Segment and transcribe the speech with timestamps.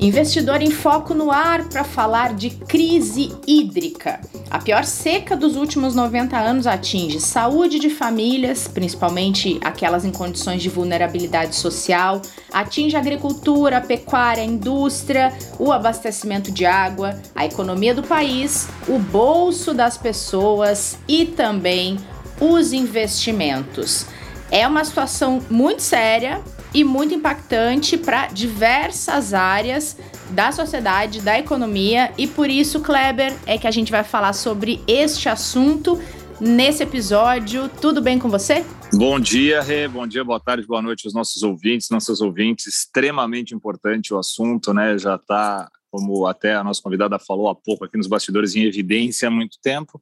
[0.00, 4.20] Investidor em Foco no ar para falar de crise hídrica.
[4.48, 10.62] A pior seca dos últimos 90 anos atinge saúde de famílias, principalmente aquelas em condições
[10.62, 12.22] de vulnerabilidade social,
[12.52, 18.68] atinge a agricultura, a pecuária, a indústria, o abastecimento de água, a economia do país,
[18.86, 21.98] o bolso das pessoas e também
[22.40, 24.06] os investimentos.
[24.48, 26.40] É uma situação muito séria
[26.74, 29.96] e muito impactante para diversas áreas
[30.30, 34.82] da sociedade, da economia, e por isso, Kleber, é que a gente vai falar sobre
[34.86, 36.00] este assunto
[36.40, 37.68] nesse episódio.
[37.80, 38.64] Tudo bem com você?
[38.94, 39.86] Bom dia, Rê.
[39.86, 42.66] Bom dia, boa tarde, boa noite aos nossos ouvintes, nossas ouvintes.
[42.66, 44.96] Extremamente importante o assunto, né?
[44.98, 49.28] Já está, como até a nossa convidada falou há pouco aqui nos bastidores, em evidência
[49.28, 50.00] há muito tempo.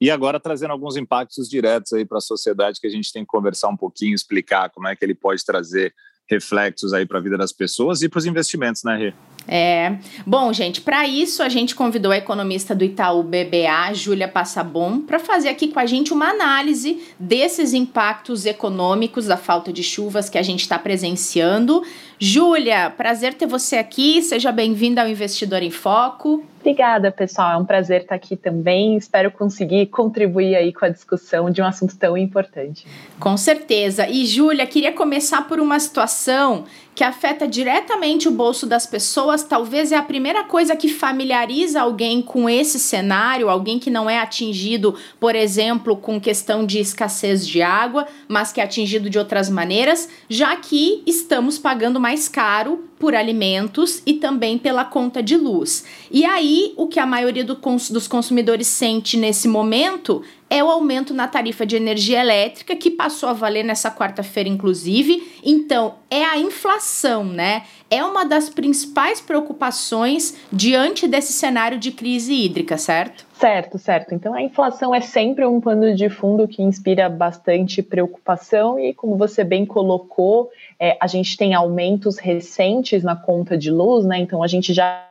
[0.00, 3.28] E agora trazendo alguns impactos diretos aí para a sociedade que a gente tem que
[3.28, 5.94] conversar um pouquinho, explicar como é que ele pode trazer
[6.28, 9.14] reflexos aí para a vida das pessoas e para os investimentos, né, Rê?
[9.48, 9.96] É.
[10.26, 15.18] Bom, gente, para isso a gente convidou a economista do Itaú BBA, Júlia Passabon, para
[15.18, 20.38] fazer aqui com a gente uma análise desses impactos econômicos da falta de chuvas que
[20.38, 21.82] a gente está presenciando.
[22.18, 24.22] Júlia, prazer ter você aqui.
[24.22, 26.42] Seja bem-vinda ao Investidor em Foco.
[26.60, 27.52] Obrigada, pessoal.
[27.52, 28.96] É um prazer estar aqui também.
[28.96, 32.86] Espero conseguir contribuir aí com a discussão de um assunto tão importante.
[33.20, 34.08] Com certeza.
[34.08, 36.64] E, Júlia, queria começar por uma situação
[36.96, 42.22] que afeta diretamente o bolso das pessoas, talvez é a primeira coisa que familiariza alguém
[42.22, 47.60] com esse cenário, alguém que não é atingido, por exemplo, com questão de escassez de
[47.60, 53.14] água, mas que é atingido de outras maneiras, já que estamos pagando mais caro por
[53.14, 55.84] alimentos e também pela conta de luz.
[56.10, 60.70] E aí, o que a maioria do cons dos consumidores sente nesse momento é o
[60.70, 65.40] aumento na tarifa de energia elétrica, que passou a valer nessa quarta-feira, inclusive.
[65.44, 67.64] Então, é a inflação, né?
[67.90, 73.26] É uma das principais preocupações diante desse cenário de crise hídrica, certo?
[73.38, 74.14] Certo, certo.
[74.14, 79.16] Então a inflação é sempre um pano de fundo que inspira bastante preocupação, e como
[79.16, 84.18] você bem colocou, é, a gente tem aumentos recentes na conta de luz, né?
[84.18, 85.08] Então a gente já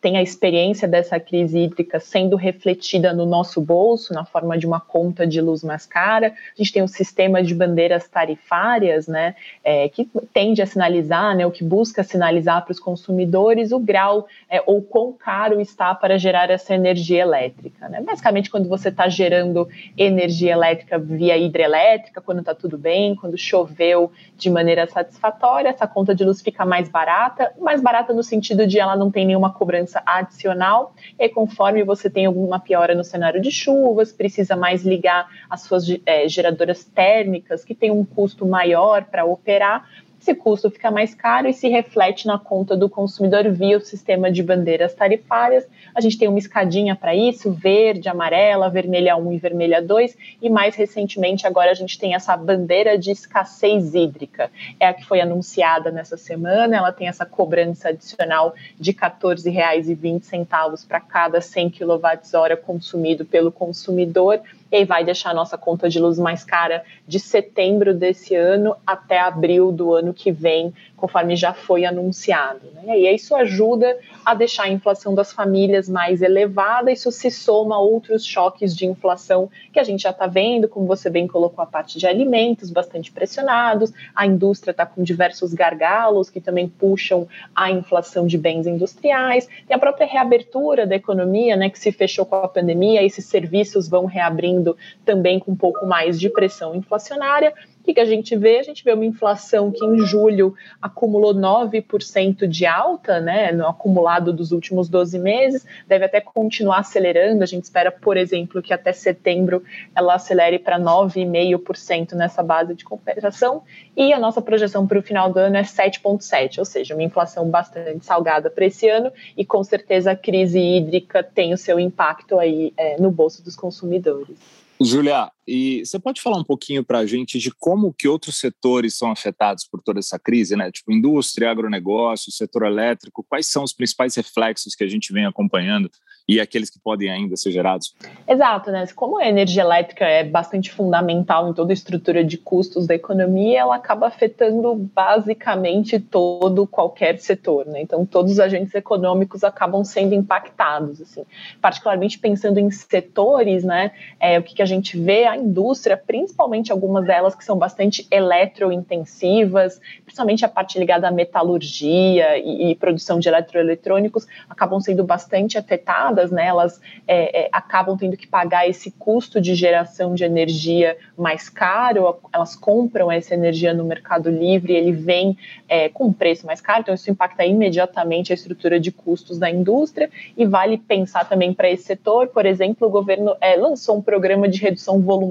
[0.00, 4.78] tem a experiência dessa crise hídrica sendo refletida no nosso bolso, na forma de uma
[4.78, 6.28] conta de luz mais cara.
[6.28, 9.34] A gente tem um sistema de bandeiras tarifárias, né?
[9.64, 11.46] É, que tende a sinalizar, né?
[11.46, 16.18] O que busca sinalizar para os consumidores o grau é, ou quão caro está para
[16.18, 17.88] gerar essa energia elétrica.
[17.88, 18.02] Né?
[18.02, 24.12] Basicamente, quando você está gerando energia elétrica via hidrelétrica, quando está tudo bem, quando choveu
[24.36, 28.78] de maneira satisfatória, essa conta de luz fica mais barata, mais barata no sentido de
[28.78, 33.50] ela não tem nenhuma cobrança adicional, e conforme você tem alguma piora no cenário de
[33.50, 39.24] chuvas, precisa mais ligar as suas é, geradoras térmicas, que tem um custo maior para
[39.24, 39.88] operar,
[40.20, 44.30] esse custo fica mais caro e se reflete na conta do consumidor via o sistema
[44.30, 45.66] de bandeiras tarifárias.
[45.94, 50.50] A gente tem uma escadinha para isso, verde, amarela, vermelha 1 e vermelha 2, e
[50.50, 54.50] mais recentemente agora a gente tem essa bandeira de escassez hídrica.
[54.80, 60.86] É a que foi anunciada nessa semana, ela tem essa cobrança adicional de R$ 14,20
[60.86, 64.40] para cada 100 kWh consumido pelo consumidor
[64.70, 68.76] e aí vai deixar a nossa conta de luz mais cara de setembro desse ano
[68.86, 72.62] até abril do ano que vem, conforme já foi anunciado.
[72.74, 72.98] Né?
[72.98, 77.78] E isso ajuda a deixar a inflação das famílias mais elevada, isso se soma a
[77.78, 81.66] outros choques de inflação que a gente já está vendo, como você bem colocou a
[81.66, 87.70] parte de alimentos bastante pressionados, a indústria está com diversos gargalos que também puxam a
[87.70, 92.36] inflação de bens industriais, tem a própria reabertura da economia, né, que se fechou com
[92.36, 94.65] a pandemia, esses serviços vão reabrindo
[95.04, 97.52] também com um pouco mais de pressão inflacionária,
[97.86, 98.58] que, que a gente vê?
[98.58, 104.32] A gente vê uma inflação que em julho acumulou 9% de alta, né, no acumulado
[104.32, 107.44] dos últimos 12 meses, deve até continuar acelerando.
[107.44, 109.62] A gente espera, por exemplo, que até setembro
[109.94, 113.62] ela acelere para 9,5% nessa base de comparação,
[113.96, 117.48] e a nossa projeção para o final do ano é 7,7%, ou seja, uma inflação
[117.48, 122.38] bastante salgada para esse ano, e com certeza a crise hídrica tem o seu impacto
[122.38, 124.36] aí é, no bolso dos consumidores.
[124.80, 128.96] Julia, e você pode falar um pouquinho para a gente de como que outros setores
[128.96, 130.70] são afetados por toda essa crise, né?
[130.70, 135.90] Tipo indústria, agronegócio, setor elétrico, quais são os principais reflexos que a gente vem acompanhando
[136.28, 137.94] e aqueles que podem ainda ser gerados?
[138.26, 138.84] Exato, né?
[138.94, 143.60] Como a energia elétrica é bastante fundamental em toda a estrutura de custos da economia,
[143.60, 147.80] ela acaba afetando basicamente todo qualquer setor, né?
[147.80, 151.24] Então todos os agentes econômicos acabam sendo impactados, assim.
[151.60, 153.92] Particularmente pensando em setores, né?
[154.18, 159.80] É, o que, que a gente vê, indústria, principalmente algumas delas que são bastante eletrointensivas,
[160.04, 166.30] principalmente a parte ligada à metalurgia e, e produção de eletroeletrônicos, acabam sendo bastante afetadas,
[166.30, 166.46] né?
[166.46, 172.18] Elas é, é, acabam tendo que pagar esse custo de geração de energia mais caro,
[172.32, 175.36] elas compram essa energia no mercado livre, ele vem
[175.68, 179.50] é, com um preço mais caro, então isso impacta imediatamente a estrutura de custos da
[179.50, 184.02] indústria e vale pensar também para esse setor, por exemplo, o governo é, lançou um
[184.02, 185.25] programa de redução voluntária,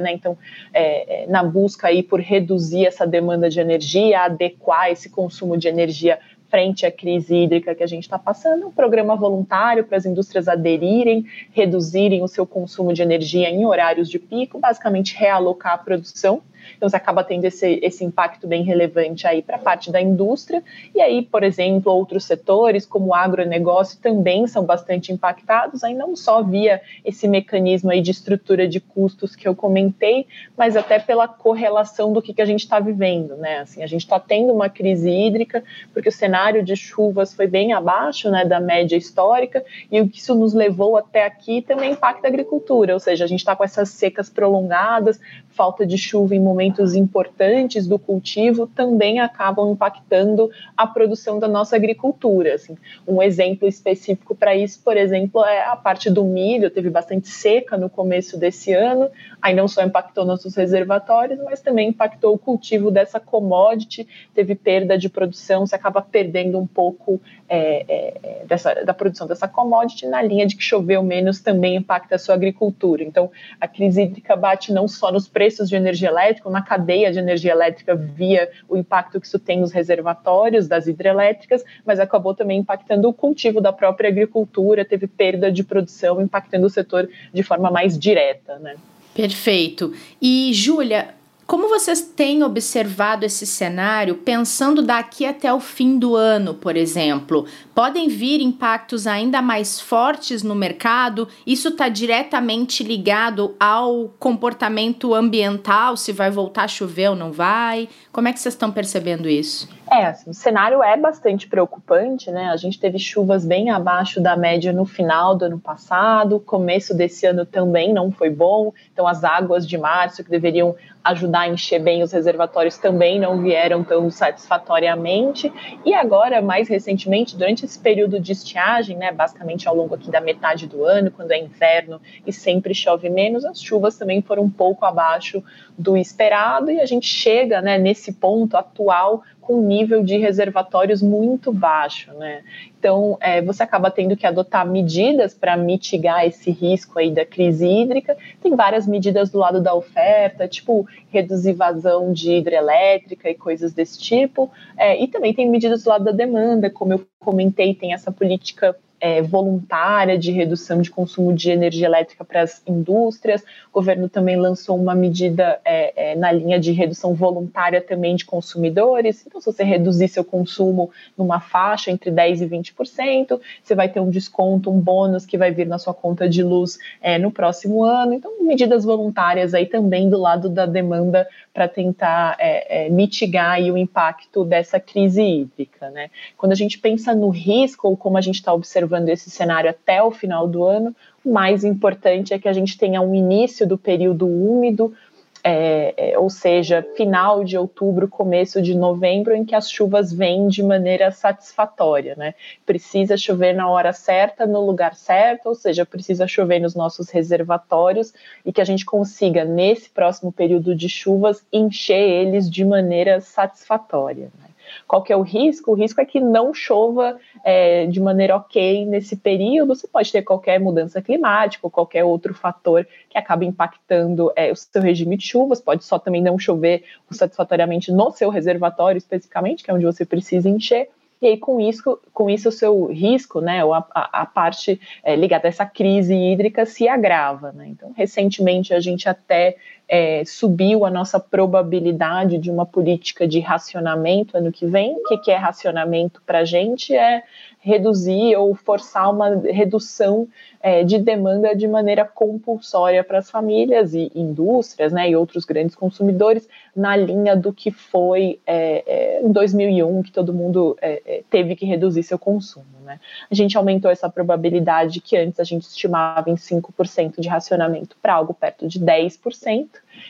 [0.00, 0.12] né?
[0.12, 0.36] Então,
[0.72, 5.68] é, é, na busca aí por reduzir essa demanda de energia, adequar esse consumo de
[5.68, 6.18] energia
[6.48, 10.48] frente à crise hídrica que a gente está passando, um programa voluntário para as indústrias
[10.48, 16.42] aderirem, reduzirem o seu consumo de energia em horários de pico, basicamente realocar a produção
[16.76, 20.62] então, você acaba tendo esse, esse impacto bem relevante aí para a parte da indústria.
[20.94, 26.14] E aí, por exemplo, outros setores, como o agronegócio, também são bastante impactados, aí não
[26.16, 30.26] só via esse mecanismo aí de estrutura de custos que eu comentei,
[30.56, 33.60] mas até pela correlação do que, que a gente está vivendo, né?
[33.60, 35.62] Assim, a gente está tendo uma crise hídrica,
[35.92, 40.18] porque o cenário de chuvas foi bem abaixo né, da média histórica, e o que
[40.18, 43.64] isso nos levou até aqui também impacta a agricultura, ou seja, a gente está com
[43.64, 50.86] essas secas prolongadas, falta de chuva em momentos importantes do cultivo também acabam impactando a
[50.86, 52.54] produção da nossa agricultura.
[52.54, 52.76] Assim.
[53.06, 57.76] Um exemplo específico para isso, por exemplo, é a parte do milho, teve bastante seca
[57.76, 59.10] no começo desse ano,
[59.40, 64.98] aí não só impactou nossos reservatórios, mas também impactou o cultivo dessa commodity, teve perda
[64.98, 70.20] de produção, você acaba perdendo um pouco é, é, dessa, da produção dessa commodity na
[70.22, 73.02] linha de que choveu menos também impacta a sua agricultura.
[73.02, 77.18] Então, a crise hídrica bate não só nos preços de energia elétrica, na cadeia de
[77.18, 82.58] energia elétrica via o impacto que isso tem nos reservatórios das hidrelétricas, mas acabou também
[82.58, 87.70] impactando o cultivo da própria agricultura, teve perda de produção, impactando o setor de forma
[87.70, 88.76] mais direta, né?
[89.14, 89.92] Perfeito.
[90.22, 91.17] E, Júlia,
[91.48, 97.46] como vocês têm observado esse cenário pensando daqui até o fim do ano, por exemplo?
[97.74, 101.26] Podem vir impactos ainda mais fortes no mercado?
[101.46, 107.88] Isso está diretamente ligado ao comportamento ambiental, se vai voltar a chover ou não vai?
[108.12, 109.70] Como é que vocês estão percebendo isso?
[109.90, 112.50] É, assim, o cenário é bastante preocupante, né?
[112.50, 117.24] A gente teve chuvas bem abaixo da média no final do ano passado, começo desse
[117.24, 120.76] ano também não foi bom, então as águas de março que deveriam
[121.08, 125.52] ajudar a encher bem os reservatórios também não vieram tão satisfatoriamente.
[125.84, 130.20] E agora, mais recentemente, durante esse período de estiagem, né, basicamente ao longo aqui da
[130.20, 134.50] metade do ano, quando é inverno e sempre chove menos, as chuvas também foram um
[134.50, 135.42] pouco abaixo
[135.78, 141.50] do esperado e a gente chega, né, nesse ponto atual com nível de reservatórios muito
[141.50, 142.42] baixo, né?
[142.78, 147.66] Então, é, você acaba tendo que adotar medidas para mitigar esse risco aí da crise
[147.66, 148.14] hídrica.
[148.42, 153.98] Tem várias medidas do lado da oferta, tipo reduzir vazão de hidrelétrica e coisas desse
[153.98, 154.50] tipo.
[154.76, 158.76] É, e também tem medidas do lado da demanda, como eu comentei, tem essa política
[159.00, 163.42] é, voluntária de redução de consumo de energia elétrica para as indústrias.
[163.70, 168.24] O governo também lançou uma medida é, é, na linha de redução voluntária também de
[168.24, 169.24] consumidores.
[169.26, 174.00] Então, se você reduzir seu consumo numa faixa entre 10% e 20%, você vai ter
[174.00, 177.84] um desconto, um bônus que vai vir na sua conta de luz é, no próximo
[177.84, 178.14] ano.
[178.14, 183.76] Então, medidas voluntárias aí também do lado da demanda para tentar é, é, mitigar o
[183.76, 185.90] impacto dessa crise hídrica.
[185.90, 186.10] Né?
[186.36, 190.02] Quando a gente pensa no risco, ou como a gente está observando esse cenário até
[190.02, 193.76] o final do ano, o mais importante é que a gente tenha um início do
[193.76, 194.94] período úmido,
[195.42, 200.48] é, é, ou seja, final de outubro, começo de novembro, em que as chuvas vêm
[200.48, 202.34] de maneira satisfatória, né?
[202.66, 208.12] Precisa chover na hora certa, no lugar certo, ou seja, precisa chover nos nossos reservatórios
[208.44, 214.30] e que a gente consiga, nesse próximo período de chuvas, encher eles de maneira satisfatória.
[214.38, 214.47] Né?
[214.86, 215.72] Qual que é o risco?
[215.72, 219.74] O risco é que não chova é, de maneira ok nesse período.
[219.74, 224.56] Você pode ter qualquer mudança climática ou qualquer outro fator que acaba impactando é, o
[224.56, 225.60] seu regime de chuvas.
[225.60, 230.48] Pode só também não chover satisfatoriamente no seu reservatório especificamente, que é onde você precisa
[230.48, 230.88] encher.
[231.20, 235.16] E aí, com isso, com isso o seu risco, né, ou a, a, parte é,
[235.16, 237.50] ligada a essa crise hídrica se agrava.
[237.50, 237.68] Né?
[237.68, 239.56] Então, recentemente, a gente até
[239.88, 244.94] é, subiu a nossa probabilidade de uma política de racionamento ano que vem.
[244.96, 246.94] O que, que é racionamento para a gente?
[246.94, 247.22] É
[247.60, 250.28] reduzir ou forçar uma redução
[250.60, 255.74] é, de demanda de maneira compulsória para as famílias e indústrias né, e outros grandes
[255.74, 261.22] consumidores, na linha do que foi é, é, em 2001, que todo mundo é, é,
[261.28, 262.66] teve que reduzir seu consumo.
[262.84, 263.00] Né?
[263.30, 268.14] A gente aumentou essa probabilidade que antes a gente estimava em 5% de racionamento para
[268.14, 269.68] algo perto de 10%.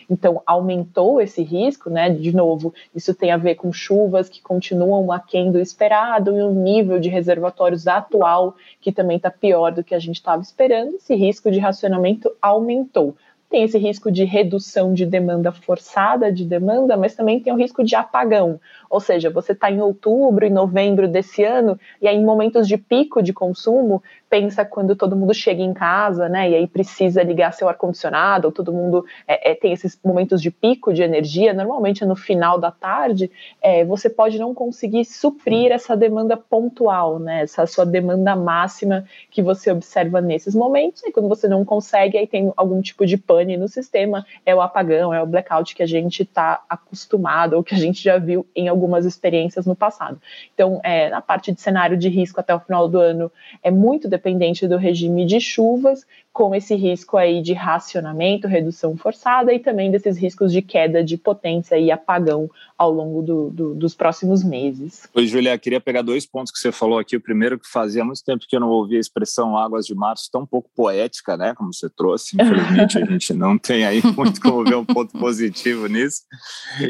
[0.09, 2.11] Então, aumentou esse risco, né?
[2.11, 6.55] De novo, isso tem a ver com chuvas que continuam aquém do esperado e um
[6.55, 10.97] nível de reservatórios atual que também está pior do que a gente estava esperando.
[10.97, 13.17] Esse risco de racionamento aumentou
[13.51, 17.83] tem esse risco de redução de demanda forçada de demanda, mas também tem o risco
[17.83, 18.61] de apagão.
[18.91, 22.77] Ou seja, você está em outubro e novembro desse ano, e aí em momentos de
[22.77, 27.53] pico de consumo, pensa quando todo mundo chega em casa, né, e aí precisa ligar
[27.53, 32.05] seu ar-condicionado, ou todo mundo é, é, tem esses momentos de pico de energia, normalmente
[32.05, 33.31] é no final da tarde,
[33.63, 39.43] é, você pode não conseguir suprir essa demanda pontual, né, essa sua demanda máxima que
[39.43, 43.57] você observa nesses momentos, e quando você não consegue, aí tem algum tipo de pane
[43.57, 47.75] no sistema, é o apagão, é o blackout que a gente está acostumado, ou que
[47.75, 50.21] a gente já viu em algumas experiências no passado.
[50.53, 53.31] Então, é, na parte de cenário de risco até o final do ano,
[53.63, 56.05] é muito dependente do regime de chuvas,
[56.39, 61.17] com esse risco aí de racionamento, redução forçada e também desses riscos de queda de
[61.17, 65.09] potência e apagão ao longo do, do, dos próximos meses.
[65.13, 67.17] Oi, Julia, queria pegar dois pontos que você falou aqui.
[67.17, 70.31] O primeiro, que fazia muito tempo que eu não ouvia a expressão águas de março
[70.31, 72.37] tão pouco poética, né, como você trouxe.
[72.41, 76.23] Infelizmente, a gente não tem aí muito como ver um ponto positivo nisso.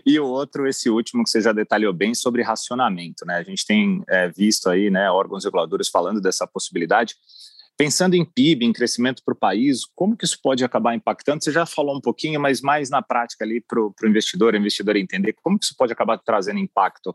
[0.05, 3.37] E o outro, esse último, que você já detalhou bem, sobre racionamento, né?
[3.37, 7.15] A gente tem é, visto aí, né, órgãos reguladores falando dessa possibilidade.
[7.79, 11.45] Pensando em PIB, em crescimento para o país, como que isso pode acabar impactando?
[11.45, 15.33] Você já falou um pouquinho, mas mais na prática ali para o investidor, investidor entender
[15.35, 17.15] como que isso pode acabar trazendo impacto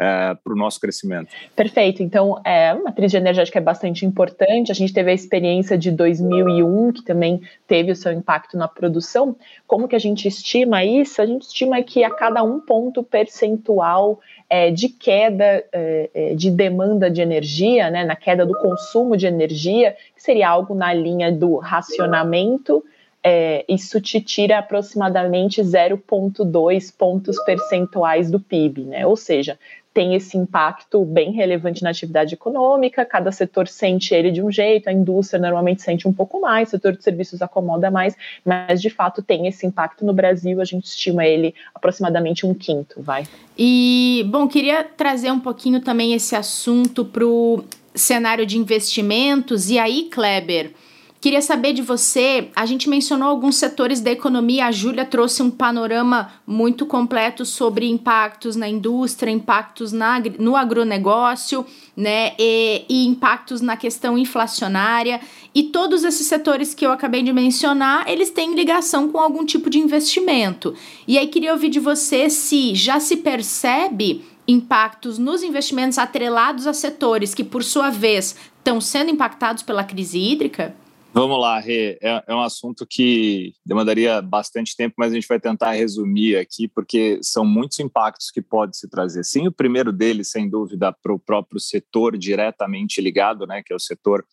[0.00, 1.28] é, para o nosso crescimento.
[1.56, 2.02] Perfeito.
[2.02, 4.70] Então, é, a matriz energética é bastante importante.
[4.70, 9.34] A gente teve a experiência de 2001, que também teve o seu impacto na produção.
[9.66, 11.20] Como que a gente estima isso?
[11.20, 16.50] A gente estima que a cada um ponto percentual é, de queda é, é, de
[16.50, 21.32] demanda de energia, né, na queda do consumo de energia, que seria algo na linha
[21.32, 22.84] do racionamento,
[23.22, 29.06] é, isso te tira aproximadamente 0,2 pontos percentuais do PIB, né?
[29.06, 29.58] Ou seja,
[29.98, 34.88] tem esse impacto bem relevante na atividade econômica, cada setor sente ele de um jeito,
[34.88, 38.90] a indústria normalmente sente um pouco mais, o setor de serviços acomoda mais, mas de
[38.90, 43.26] fato tem esse impacto no Brasil, a gente estima ele aproximadamente um quinto, vai.
[43.58, 49.80] E, bom, queria trazer um pouquinho também esse assunto para o cenário de investimentos, e
[49.80, 50.74] aí, Kleber,
[51.20, 55.50] Queria saber de você, a gente mencionou alguns setores da economia, a Júlia trouxe um
[55.50, 63.60] panorama muito completo sobre impactos na indústria, impactos na, no agronegócio, né, e, e impactos
[63.60, 65.20] na questão inflacionária.
[65.52, 69.68] E todos esses setores que eu acabei de mencionar, eles têm ligação com algum tipo
[69.68, 70.72] de investimento.
[71.04, 76.72] E aí queria ouvir de você se já se percebe impactos nos investimentos atrelados a
[76.72, 80.76] setores que, por sua vez, estão sendo impactados pela crise hídrica?
[81.18, 81.98] Vamos lá, Rê.
[82.00, 86.68] É, é, um assunto que demandaria bastante tempo, mas a gente vai tentar resumir aqui,
[86.68, 89.24] porque são muitos impactos que pode se trazer.
[89.24, 93.76] Sim, o primeiro deles, sem dúvida, para o próprio setor diretamente ligado, né, que é
[93.76, 94.24] o setor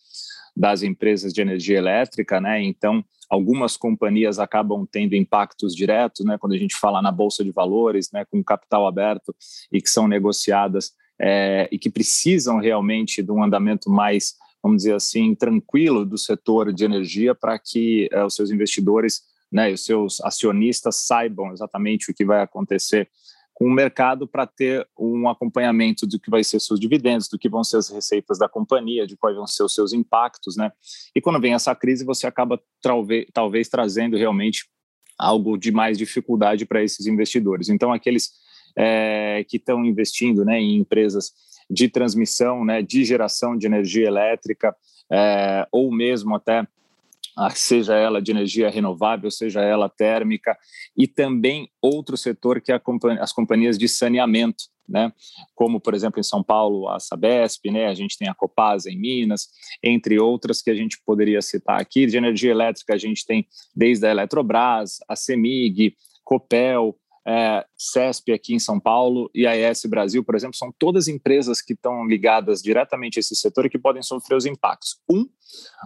[0.56, 2.62] das empresas de energia elétrica, né?
[2.62, 6.38] Então, algumas companhias acabam tendo impactos diretos, né?
[6.38, 9.34] Quando a gente fala na bolsa de valores, né, com capital aberto
[9.72, 14.36] e que são negociadas é, e que precisam realmente de um andamento mais
[14.66, 19.70] vamos dizer assim, tranquilo do setor de energia para que uh, os seus investidores né,
[19.70, 23.08] e os seus acionistas saibam exatamente o que vai acontecer
[23.54, 27.48] com o mercado para ter um acompanhamento do que vai ser seus dividendos, do que
[27.48, 30.70] vão ser as receitas da companhia, de quais vão ser os seus impactos, né?
[31.14, 34.66] E quando vem essa crise, você acaba talvez, talvez trazendo realmente
[35.16, 37.70] algo de mais dificuldade para esses investidores.
[37.70, 38.32] Então, aqueles
[38.76, 41.32] é, que estão investindo né, em empresas
[41.68, 44.74] de transmissão, né, de geração de energia elétrica,
[45.10, 46.66] é, ou mesmo até
[47.54, 50.56] seja ela de energia renovável, seja ela térmica,
[50.96, 52.80] e também outro setor que é
[53.20, 55.12] as companhias de saneamento, né?
[55.54, 57.88] Como, por exemplo, em São Paulo, a Sabesp, né?
[57.88, 59.48] A gente tem a Copasa em Minas,
[59.82, 62.06] entre outras que a gente poderia citar aqui.
[62.06, 65.94] De energia elétrica, a gente tem desde a Eletrobras, a Semig,
[66.24, 69.46] Copel, é, CESP aqui em São Paulo e
[69.88, 73.78] Brasil, por exemplo, são todas empresas que estão ligadas diretamente a esse setor e que
[73.78, 75.00] podem sofrer os impactos.
[75.10, 75.26] Um,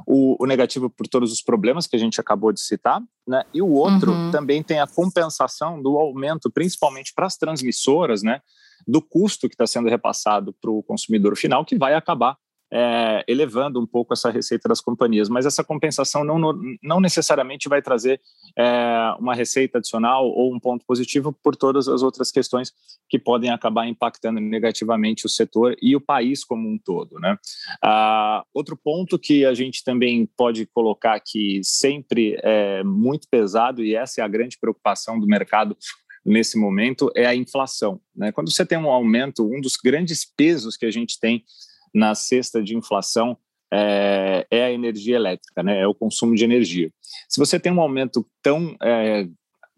[0.06, 3.42] o, o negativo por todos os problemas que a gente acabou de citar, né?
[3.54, 4.30] E o outro uhum.
[4.30, 8.42] também tem a compensação do aumento, principalmente para as transmissoras, né?
[8.87, 12.37] Do custo que está sendo repassado para o consumidor final, que vai acabar
[12.73, 15.29] é, elevando um pouco essa receita das companhias.
[15.29, 16.39] Mas essa compensação não,
[16.83, 18.21] não necessariamente vai trazer
[18.57, 22.73] é, uma receita adicional ou um ponto positivo por todas as outras questões
[23.09, 27.19] que podem acabar impactando negativamente o setor e o país como um todo.
[27.19, 27.37] Né?
[27.83, 33.95] Ah, outro ponto que a gente também pode colocar que sempre é muito pesado, e
[33.95, 35.77] essa é a grande preocupação do mercado
[36.25, 38.00] nesse momento, é a inflação.
[38.15, 38.31] Né?
[38.31, 41.45] Quando você tem um aumento, um dos grandes pesos que a gente tem
[41.92, 43.37] na cesta de inflação
[43.73, 45.80] é, é, a energia elétrica, né?
[45.80, 46.90] é o consumo de energia.
[47.28, 49.25] Se você tem um aumento tão é,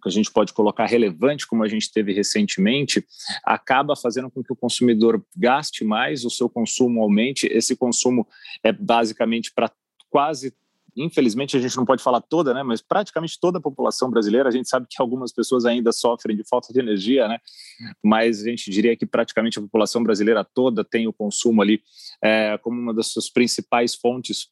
[0.02, 3.04] que a gente pode colocar relevante, como a gente teve recentemente,
[3.44, 7.46] acaba fazendo com que o consumidor gaste mais, o seu consumo aumente.
[7.46, 8.26] Esse consumo
[8.64, 9.70] é basicamente para
[10.10, 10.52] quase
[10.96, 14.52] infelizmente a gente não pode falar toda, né, mas praticamente toda a população brasileira, a
[14.52, 17.38] gente sabe que algumas pessoas ainda sofrem de falta de energia, né,
[18.02, 21.82] mas a gente diria que praticamente a população brasileira toda tem o consumo ali
[22.22, 24.48] é, como uma das suas principais fontes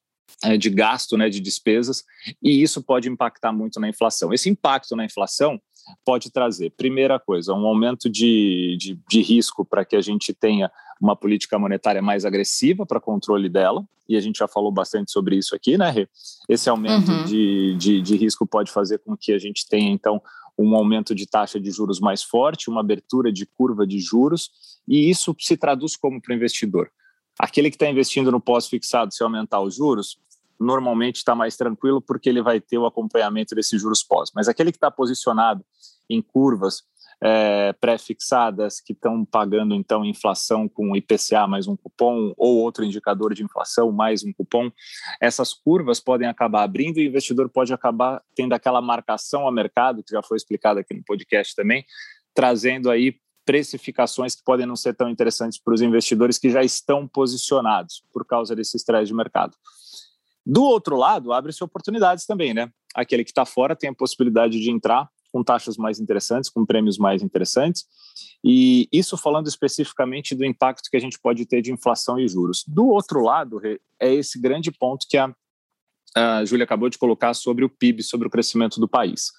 [0.59, 2.05] de gasto, né, de despesas,
[2.43, 4.33] e isso pode impactar muito na inflação.
[4.33, 5.61] Esse impacto na inflação
[6.05, 10.71] pode trazer, primeira coisa, um aumento de, de, de risco para que a gente tenha
[11.01, 15.37] uma política monetária mais agressiva para controle dela, e a gente já falou bastante sobre
[15.37, 16.09] isso aqui, né, Rê?
[16.49, 17.25] Esse aumento uhum.
[17.25, 20.21] de, de, de risco pode fazer com que a gente tenha, então,
[20.59, 24.51] um aumento de taxa de juros mais forte, uma abertura de curva de juros,
[24.87, 26.91] e isso se traduz como para o investidor.
[27.41, 30.21] Aquele que está investindo no pós-fixado, se aumentar os juros,
[30.59, 34.31] normalmente está mais tranquilo porque ele vai ter o acompanhamento desses juros pós.
[34.35, 35.65] Mas aquele que está posicionado
[36.09, 36.83] em curvas
[37.23, 43.33] é, pré-fixadas que estão pagando então inflação com IPCA mais um cupom ou outro indicador
[43.33, 44.71] de inflação mais um cupom,
[45.19, 50.03] essas curvas podem acabar abrindo e o investidor pode acabar tendo aquela marcação ao mercado
[50.03, 51.87] que já foi explicado aqui no podcast também,
[52.35, 53.15] trazendo aí
[53.51, 58.25] precificações que podem não ser tão interessantes para os investidores que já estão posicionados por
[58.25, 59.57] causa desse estresse de mercado.
[60.47, 62.71] Do outro lado, abre-se oportunidades também, né?
[62.95, 66.97] Aquele que está fora tem a possibilidade de entrar com taxas mais interessantes, com prêmios
[66.97, 67.87] mais interessantes.
[68.45, 72.65] E isso falando especificamente do impacto que a gente pode ter de inflação e juros.
[72.69, 73.61] Do outro lado,
[74.01, 75.35] é esse grande ponto que a,
[76.15, 79.33] a Júlia acabou de colocar sobre o PIB, sobre o crescimento do país.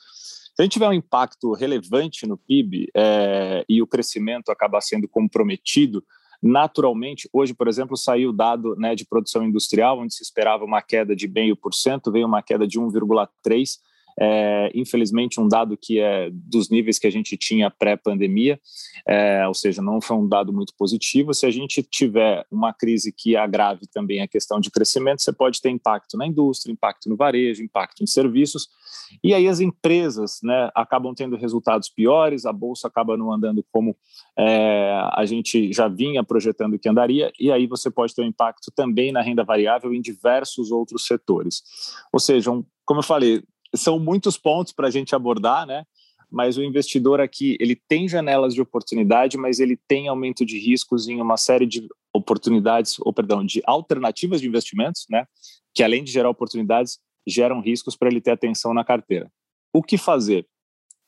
[0.61, 5.07] Se a gente tiver um impacto relevante no PIB é, e o crescimento acabar sendo
[5.07, 6.03] comprometido,
[6.39, 10.79] naturalmente, hoje, por exemplo, saiu o dado né, de produção industrial, onde se esperava uma
[10.79, 13.79] queda de 0,5%, veio uma queda de 1,3%,
[14.23, 18.59] é, infelizmente, um dado que é dos níveis que a gente tinha pré-pandemia,
[19.07, 21.33] é, ou seja, não foi um dado muito positivo.
[21.33, 25.59] Se a gente tiver uma crise que agrave também a questão de crescimento, você pode
[25.59, 28.69] ter impacto na indústria, impacto no varejo, impacto em serviços,
[29.23, 33.97] e aí as empresas né, acabam tendo resultados piores, a bolsa acaba não andando como
[34.37, 38.71] é, a gente já vinha projetando que andaria, e aí você pode ter um impacto
[38.71, 41.63] também na renda variável em diversos outros setores.
[42.13, 43.41] Ou seja, um, como eu falei,
[43.75, 45.85] são muitos pontos para a gente abordar, né?
[46.29, 51.07] Mas o investidor aqui, ele tem janelas de oportunidade, mas ele tem aumento de riscos
[51.07, 55.25] em uma série de oportunidades, ou perdão, de alternativas de investimentos, né?
[55.73, 59.31] Que além de gerar oportunidades, geram riscos para ele ter atenção na carteira.
[59.73, 60.47] O que fazer?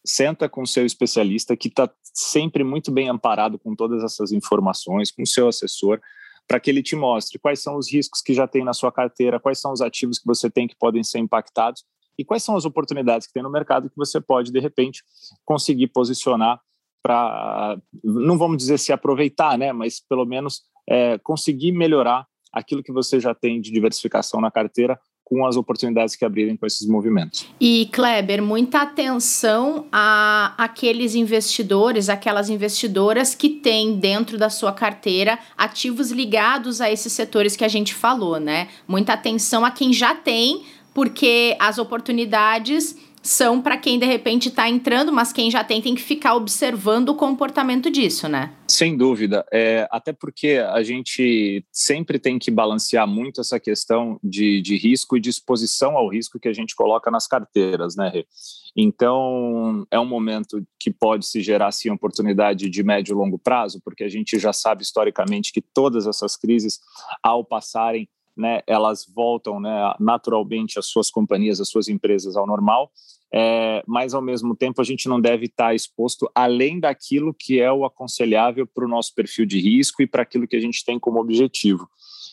[0.05, 5.25] Senta com seu especialista, que está sempre muito bem amparado com todas essas informações, com
[5.25, 6.01] seu assessor,
[6.45, 9.39] para que ele te mostre quais são os riscos que já tem na sua carteira,
[9.39, 11.85] quais são os ativos que você tem que podem ser impactados
[12.17, 15.03] e quais são as oportunidades que tem no mercado que você pode, de repente,
[15.45, 16.59] conseguir posicionar
[17.01, 22.91] para, não vamos dizer se aproveitar, né, mas pelo menos é, conseguir melhorar aquilo que
[22.91, 27.47] você já tem de diversificação na carteira com as oportunidades que abrirem com esses movimentos.
[27.59, 35.39] E Kleber, muita atenção a aqueles investidores, aquelas investidoras que têm dentro da sua carteira
[35.57, 38.67] ativos ligados a esses setores que a gente falou, né?
[38.87, 44.67] Muita atenção a quem já tem porque as oportunidades são para quem de repente está
[44.67, 48.53] entrando, mas quem já tem tem que ficar observando o comportamento disso, né?
[48.67, 49.45] Sem dúvida.
[49.51, 55.15] É, até porque a gente sempre tem que balancear muito essa questão de, de risco
[55.15, 58.27] e de exposição ao risco que a gente coloca nas carteiras, né, Rê?
[58.75, 63.79] Então, é um momento que pode se gerar, sim, oportunidade de médio e longo prazo,
[63.85, 66.79] porque a gente já sabe historicamente que todas essas crises,
[67.21, 72.91] ao passarem, né, elas voltam né, naturalmente as suas companhias, as suas empresas ao normal,
[73.33, 77.71] é, mas ao mesmo tempo a gente não deve estar exposto além daquilo que é
[77.71, 80.99] o aconselhável para o nosso perfil de risco e para aquilo que a gente tem
[80.99, 81.87] como objetivo.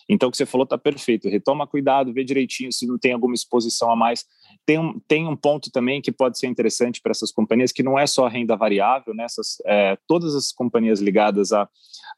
[0.09, 1.29] Então, o que você falou está perfeito.
[1.29, 4.27] Retoma cuidado, vê direitinho se não tem alguma exposição a mais
[4.67, 7.99] tem um, tem um ponto também que pode ser interessante para essas companhias, que não
[7.99, 9.25] é só renda variável, né?
[9.25, 11.69] Essas, é, todas as companhias ligadas a,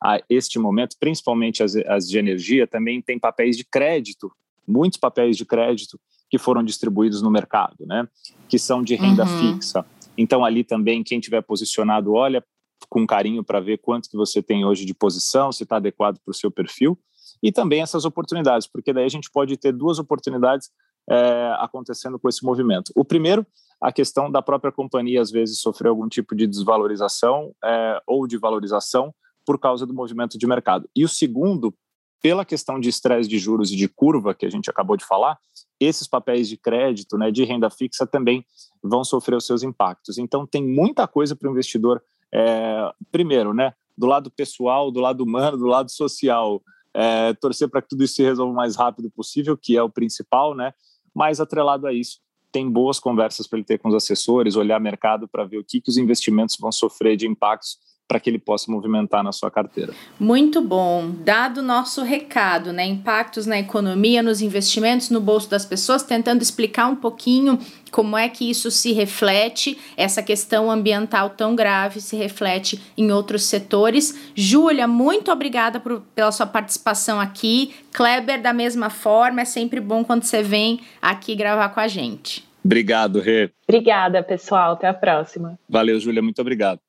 [0.02, 4.30] a este momento, principalmente as, as de energia, também têm papéis de crédito,
[4.66, 5.98] muitos papéis de crédito
[6.30, 8.06] que foram distribuídos no mercado, né?
[8.48, 9.54] Que são de renda uhum.
[9.54, 9.84] fixa.
[10.16, 12.44] Então, ali também, quem tiver posicionado, olha
[12.88, 16.30] com carinho para ver quanto que você tem hoje de posição, se está adequado para
[16.30, 16.98] o seu perfil,
[17.42, 20.70] e também essas oportunidades, porque daí a gente pode ter duas oportunidades
[21.10, 22.92] é, acontecendo com esse movimento.
[22.94, 23.46] O primeiro,
[23.80, 28.38] a questão da própria companhia, às vezes, sofrer algum tipo de desvalorização é, ou de
[28.38, 30.88] valorização por causa do movimento de mercado.
[30.94, 31.74] E o segundo,
[32.22, 35.36] pela questão de estresse de juros e de curva que a gente acabou de falar,
[35.80, 38.44] esses papéis de crédito, né, de renda fixa também
[38.80, 40.16] vão sofrer os seus impactos.
[40.16, 42.00] Então tem muita coisa para o investidor.
[42.32, 46.62] É, primeiro, né, do lado pessoal, do lado humano, do lado social,
[46.94, 49.90] é, torcer para que tudo isso se resolva o mais rápido possível, que é o
[49.90, 50.72] principal, né?
[51.14, 52.20] Mas atrelado a isso,
[52.50, 55.80] tem boas conversas para ele ter com os assessores, olhar mercado para ver o que,
[55.80, 59.94] que os investimentos vão sofrer de impactos para que ele possa movimentar na sua carteira.
[60.20, 61.10] Muito bom.
[61.24, 62.84] Dado o nosso recado, né?
[62.84, 67.58] Impactos na economia, nos investimentos, no bolso das pessoas, tentando explicar um pouquinho
[67.90, 73.44] como é que isso se reflete, essa questão ambiental tão grave se reflete em outros
[73.44, 74.32] setores.
[74.34, 77.74] Júlia, muito obrigada por, pela sua participação aqui.
[77.92, 82.44] Kleber, da mesma forma, é sempre bom quando você vem aqui gravar com a gente.
[82.64, 83.50] Obrigado, Rê.
[83.68, 84.72] Obrigada, pessoal.
[84.72, 85.58] Até a próxima.
[85.68, 86.22] Valeu, Júlia.
[86.22, 86.80] Muito obrigado.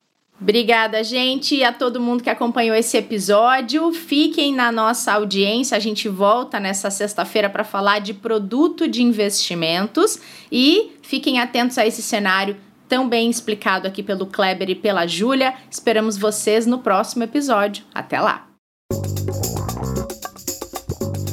[0.44, 3.90] Obrigada, gente, e a todo mundo que acompanhou esse episódio.
[3.94, 5.74] Fiquem na nossa audiência.
[5.74, 10.20] A gente volta nessa sexta-feira para falar de produto de investimentos
[10.52, 15.54] e fiquem atentos a esse cenário tão bem explicado aqui pelo Kleber e pela Júlia.
[15.70, 17.82] Esperamos vocês no próximo episódio.
[17.94, 18.53] Até lá.